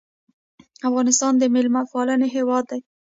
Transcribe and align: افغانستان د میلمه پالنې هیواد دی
افغانستان 0.89 1.33
د 1.37 1.43
میلمه 1.53 1.81
پالنې 1.91 2.27
هیواد 2.35 2.63
دی 2.71 2.79